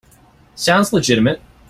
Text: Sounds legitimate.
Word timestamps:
Sounds 0.55 0.91
legitimate. 0.91 1.43